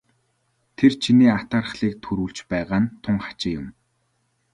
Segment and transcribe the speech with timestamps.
[0.77, 3.67] Тэр чиний атаархлыг төрүүлж байгаа нь тун хачин юм.